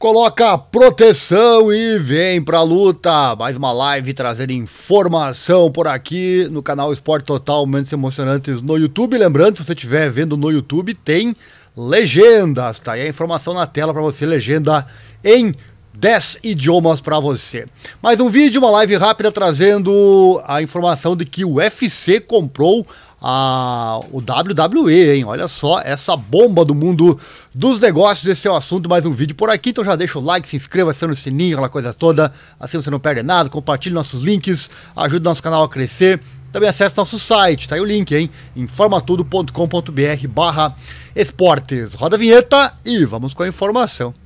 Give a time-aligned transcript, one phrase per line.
[0.00, 3.36] Coloca proteção e vem pra luta.
[3.36, 9.18] Mais uma live trazendo informação por aqui no canal Esporte Total, momentos emocionantes no YouTube.
[9.18, 11.36] Lembrando, se você estiver vendo no YouTube, tem
[11.76, 12.78] legendas.
[12.78, 14.86] Tá aí a informação na tela para você, legenda
[15.22, 15.54] em
[15.92, 17.66] 10 idiomas para você.
[18.02, 22.86] Mais um vídeo, uma live rápida trazendo a informação de que o UFC comprou
[23.20, 25.24] a, o WWE, hein?
[25.24, 27.18] Olha só essa bomba do mundo
[27.54, 28.26] dos negócios.
[28.26, 29.70] Esse é o assunto, mais um vídeo por aqui.
[29.70, 32.32] Então já deixa o like, se inscreva, aciona o sininho, aquela coisa toda.
[32.58, 33.50] Assim você não perde nada.
[33.50, 36.20] Compartilhe nossos links, ajude nosso canal a crescer.
[36.50, 38.28] Também acesse nosso site, tá aí o link, hein?
[38.56, 40.74] informatudo.com.br barra
[41.14, 41.94] esportes.
[41.94, 44.19] Roda a vinheta e vamos com a informação.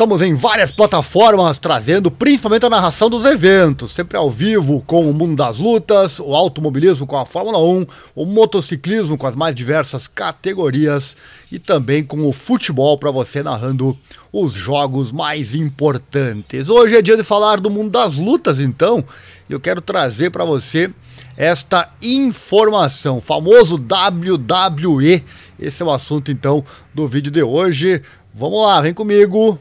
[0.00, 5.12] Estamos em várias plataformas trazendo principalmente a narração dos eventos, sempre ao vivo com o
[5.12, 10.06] mundo das lutas, o automobilismo com a Fórmula 1, o motociclismo com as mais diversas
[10.06, 11.18] categorias
[11.52, 13.94] e também com o futebol para você narrando
[14.32, 16.70] os jogos mais importantes.
[16.70, 19.04] Hoje é dia de falar do mundo das lutas, então,
[19.50, 20.90] eu quero trazer para você
[21.36, 25.22] esta informação, famoso WWE.
[25.58, 26.64] Esse é o assunto então
[26.94, 28.02] do vídeo de hoje.
[28.32, 29.60] Vamos lá, vem comigo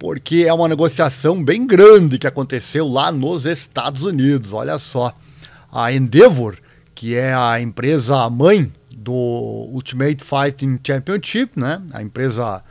[0.00, 4.50] porque é uma negociação bem grande que aconteceu lá nos Estados Unidos.
[4.50, 5.14] Olha só,
[5.70, 6.56] a Endeavor,
[6.94, 11.82] que é a empresa mãe do Ultimate Fighting Championship, né?
[11.92, 12.64] A empresa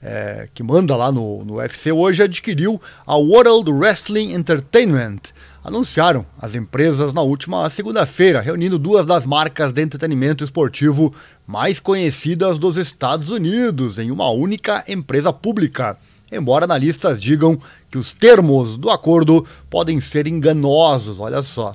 [0.00, 5.18] é, que manda lá no, no UFC hoje adquiriu a World Wrestling Entertainment.
[5.64, 11.12] Anunciaram as empresas na última segunda-feira, reunindo duas das marcas de entretenimento esportivo
[11.44, 15.98] mais conhecidas dos Estados Unidos em uma única empresa pública
[16.30, 17.58] embora analistas digam
[17.90, 21.20] que os termos do acordo podem ser enganosos.
[21.20, 21.74] Olha só.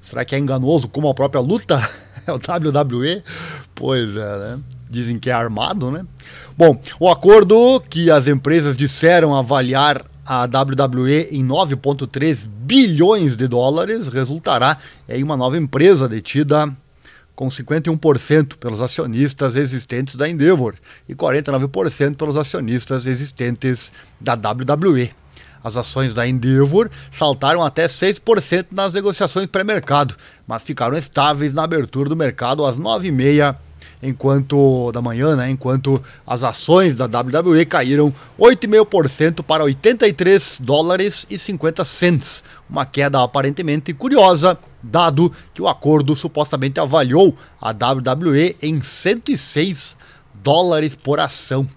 [0.00, 1.80] Será que é enganoso como a própria luta?
[2.26, 3.22] É o WWE?
[3.74, 4.60] Pois é, né?
[4.88, 6.06] Dizem que é armado, né?
[6.56, 14.08] Bom, o acordo que as empresas disseram avaliar a WWE em 9,3 bilhões de dólares
[14.08, 16.74] resultará em uma nova empresa detida
[17.34, 20.74] com 51% pelos acionistas existentes da Endeavor
[21.08, 25.10] e 49% pelos acionistas existentes da WWE.
[25.62, 30.14] As ações da Endeavor saltaram até 6% nas negociações pré-mercado,
[30.46, 33.56] mas ficaram estáveis na abertura do mercado às 9h30
[34.02, 41.38] enquanto da manhã, né, enquanto as ações da WWE caíram 8,5% para 83 dólares e
[41.38, 48.80] 50 cents, uma queda aparentemente curiosa, dado que o acordo supostamente avaliou a WWE em
[48.82, 49.96] 106
[50.34, 51.68] dólares por ação.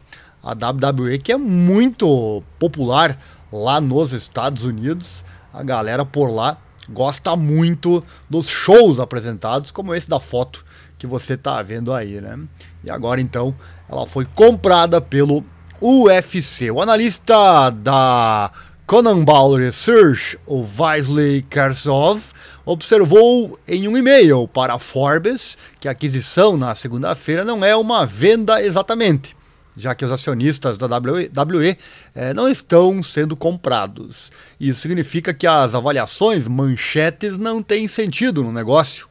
[0.44, 3.20] A WWE que é muito popular
[3.52, 5.24] lá nos Estados Unidos,
[5.54, 6.58] a galera por lá
[6.90, 10.66] gosta muito dos shows apresentados, como esse da foto
[10.98, 12.40] que você está vendo aí, né?
[12.84, 13.54] E agora então
[13.90, 15.44] ela foi comprada pelo
[15.82, 16.72] UFC.
[16.72, 18.52] O analista da
[18.86, 22.22] Conan Ball Research, o Wesley Karsov,
[22.68, 28.62] observou em um e-mail para Forbes que a aquisição na segunda-feira não é uma venda
[28.62, 29.34] exatamente,
[29.78, 31.78] já que os acionistas da WWE
[32.14, 34.34] eh, não estão sendo comprados.
[34.60, 39.08] Isso significa que as avaliações manchetes não têm sentido no negócio.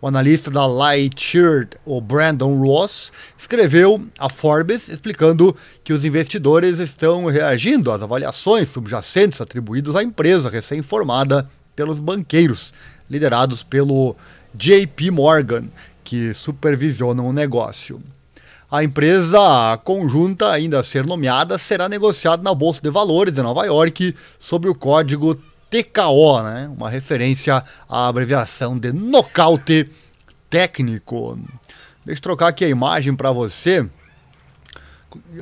[0.00, 5.54] O analista da Lightshirt, o Brandon Ross, escreveu a Forbes explicando
[5.84, 11.48] que os investidores estão reagindo às avaliações subjacentes atribuídas à empresa recém-formada
[11.78, 12.74] pelos banqueiros,
[13.08, 14.16] liderados pelo
[14.52, 15.68] JP Morgan,
[16.02, 18.02] que supervisionam o negócio.
[18.68, 23.64] A empresa conjunta, ainda a ser nomeada, será negociada na Bolsa de Valores de Nova
[23.64, 25.36] York sob o código
[25.70, 26.68] TKO, né?
[26.76, 29.88] Uma referência à abreviação de nocaute
[30.50, 31.38] técnico.
[32.04, 33.88] Deixa eu trocar aqui a imagem para você.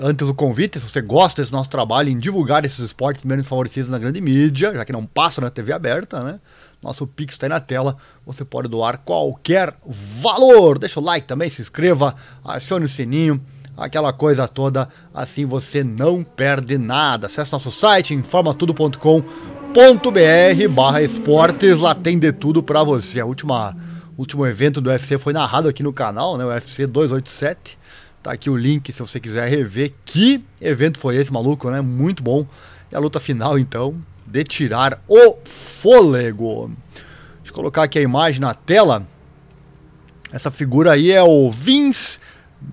[0.01, 3.91] Antes do convite, se você gosta desse nosso trabalho em divulgar esses esportes menos favorecidos
[3.91, 6.39] na grande mídia, já que não passa na TV aberta, né?
[6.81, 7.97] Nosso Pix está aí na tela.
[8.25, 10.79] Você pode doar qualquer valor.
[10.79, 12.15] Deixa o like também, se inscreva,
[12.45, 13.43] acione o sininho,
[13.77, 14.89] aquela coisa toda.
[15.13, 17.27] Assim você não perde nada.
[17.27, 19.25] Acesse nosso site, informatudo.com
[19.77, 23.21] br barra esportes, lá tem de tudo para você.
[23.21, 23.77] A última,
[24.17, 26.45] último evento do UFC foi narrado aqui no canal, né?
[26.45, 27.77] O UFC 287.
[28.27, 29.95] Tá aqui o link se você quiser rever.
[30.05, 31.81] Que evento foi esse, maluco, né?
[31.81, 32.45] Muito bom.
[32.91, 33.95] E a luta final, então,
[34.27, 36.73] de tirar o fôlego.
[37.37, 39.07] Deixa eu colocar aqui a imagem na tela.
[40.33, 42.19] Essa figura aí é o Vince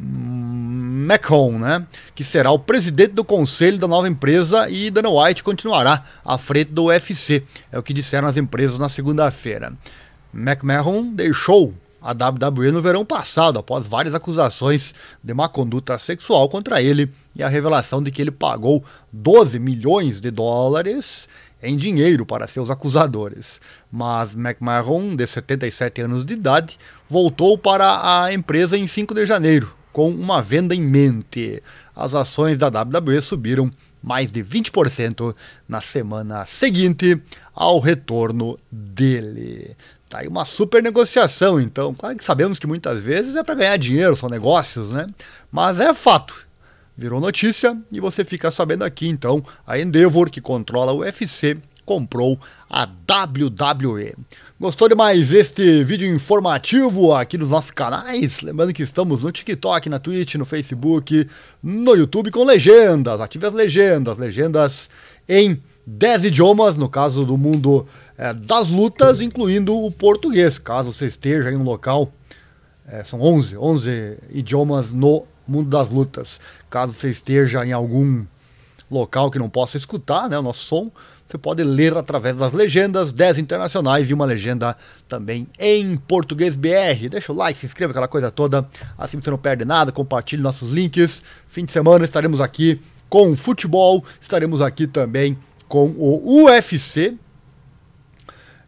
[0.02, 1.86] McCone, né,
[2.16, 6.72] que será o presidente do conselho da nova empresa e Dana White continuará à frente
[6.72, 9.72] do UFC, é o que disseram as empresas na segunda-feira.
[10.34, 16.82] McMahon deixou a WWE no verão passado, após várias acusações de má conduta sexual contra
[16.82, 21.28] ele e a revelação de que ele pagou 12 milhões de dólares
[21.62, 23.62] em dinheiro para seus acusadores.
[23.90, 26.78] Mas McMahon, de 77 anos de idade,
[27.10, 31.64] voltou para a empresa em 5 de janeiro, com uma venda em mente.
[31.96, 35.34] As ações da WWE subiram mais de 20%
[35.70, 37.22] na semana seguinte
[37.54, 39.78] ao retorno dele.
[40.10, 41.94] Tá aí uma super negociação, então.
[41.94, 45.08] Claro que sabemos que muitas vezes é para ganhar dinheiro, são negócios, né?
[45.52, 46.36] Mas é fato.
[46.96, 49.44] Virou notícia e você fica sabendo aqui, então.
[49.66, 52.40] A Endeavor, que controla o UFC, comprou
[52.70, 54.16] a WWE.
[54.60, 58.42] Gostou de mais este vídeo informativo aqui nos nossos canais?
[58.42, 61.28] Lembrando que estamos no TikTok, na Twitch, no Facebook,
[61.62, 63.20] no YouTube com legendas.
[63.20, 64.90] Ative as legendas, legendas
[65.28, 67.86] em 10 idiomas, no caso do mundo
[68.18, 72.10] é, das lutas, incluindo o português, caso você esteja em um local.
[72.88, 76.40] É, são 11, 11 idiomas no mundo das lutas.
[76.70, 78.26] Caso você esteja em algum
[78.90, 80.92] local que não possa escutar né, o nosso som,
[81.34, 84.78] você pode ler através das legendas, 10 internacionais e uma legenda
[85.08, 87.10] também em português BR.
[87.10, 90.72] Deixa o like, se inscreva, aquela coisa toda, assim você não perde nada, compartilhe nossos
[90.72, 91.24] links.
[91.48, 95.36] Fim de semana estaremos aqui com futebol, estaremos aqui também
[95.68, 97.16] com o UFC.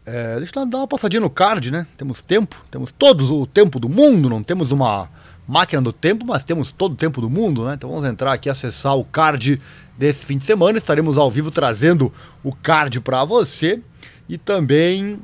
[0.04, 1.86] É, deixa eu dar uma passadinha no card, né?
[1.96, 5.08] Temos tempo, temos todo o tempo do mundo, não temos uma
[5.46, 7.74] máquina do tempo, mas temos todo o tempo do mundo, né?
[7.74, 9.60] Então vamos entrar aqui acessar o card
[9.96, 10.78] desse fim de semana.
[10.78, 12.12] Estaremos ao vivo trazendo
[12.42, 13.80] o card para você
[14.28, 15.20] e também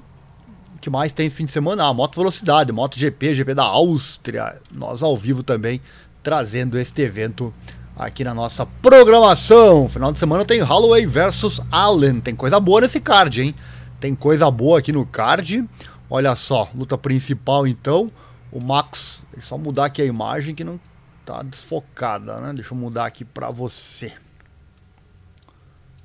[0.77, 1.85] o que mais tem esse fim de semana?
[1.85, 4.61] Ah, Moto Velocidade, Moto GP, GP da Áustria.
[4.71, 5.81] Nós ao vivo também
[6.23, 7.53] trazendo este evento
[7.97, 9.89] aqui na nossa programação.
[9.89, 12.21] Final de semana tem Holloway versus Allen.
[12.21, 13.55] Tem coisa boa nesse card, hein?
[14.01, 15.65] Tem coisa boa aqui no card.
[16.09, 18.11] Olha só, luta principal então.
[18.53, 20.79] O Max, eu só mudar aqui a imagem que não
[21.25, 22.53] tá desfocada, né?
[22.53, 24.13] Deixa eu mudar aqui para você.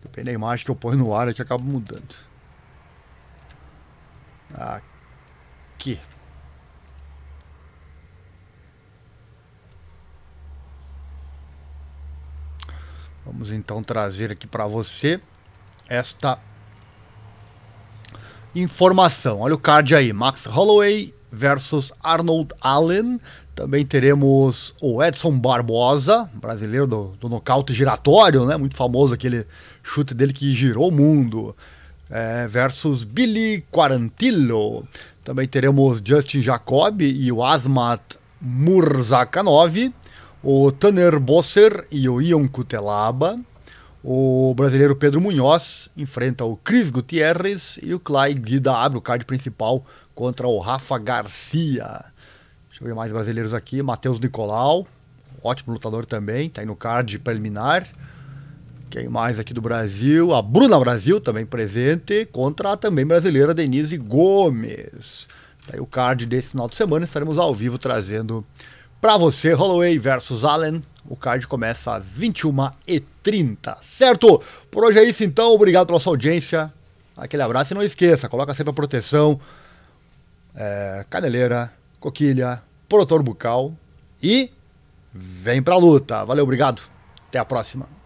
[0.02, 2.16] Depende da imagem que eu ponho no ar é que acaba mudando.
[4.54, 6.00] Aqui.
[13.26, 15.20] Vamos então trazer aqui para você
[15.90, 16.40] esta
[18.56, 19.42] informação.
[19.42, 23.20] Olha o card aí: Max Holloway versus Arnold Allen.
[23.56, 28.56] Também teremos o Edson Barbosa, brasileiro do, do nocaute giratório, né?
[28.58, 29.46] Muito famoso aquele
[29.82, 31.56] chute dele que girou o mundo.
[32.10, 34.88] É, versus Billy Quarantillo.
[35.24, 38.02] Também teremos Justin Jacob e o Asmat
[38.40, 39.92] Murzakanov
[40.44, 43.40] o Tanner Bosser e o Ion Cutelaba.
[44.04, 49.26] O brasileiro Pedro Munhoz enfrenta o Cris Gutierrez e o Clay Guida abre o card
[49.26, 49.86] principal
[50.18, 52.06] contra o Rafa Garcia.
[52.68, 53.84] Deixa eu ver mais brasileiros aqui.
[53.84, 54.88] Matheus Nicolau,
[55.44, 57.88] ótimo lutador também, tá aí no card preliminar.
[58.90, 60.34] Quem mais aqui do Brasil?
[60.34, 65.28] A Bruna Brasil também presente contra a também brasileira Denise Gomes.
[65.68, 68.44] Tá aí o card desse final de semana, estaremos ao vivo trazendo
[69.00, 70.82] para você, Holloway versus Allen.
[71.06, 74.42] O card começa às 21h30, certo?
[74.72, 76.74] Por hoje é isso então, obrigado pela sua audiência.
[77.16, 79.40] Aquele abraço e não esqueça, coloca sempre a proteção,
[80.58, 83.74] é, caneleira, coquilha, protor bucal
[84.22, 84.52] e
[85.14, 86.26] vem pra luta.
[86.26, 86.82] Valeu, obrigado.
[87.30, 87.97] Até a próxima.